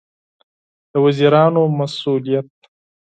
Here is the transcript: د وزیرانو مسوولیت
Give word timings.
د 0.91 0.93
وزیرانو 1.05 1.61
مسوولیت 1.77 2.49